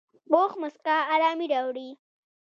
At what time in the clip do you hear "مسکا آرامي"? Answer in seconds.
0.61-1.47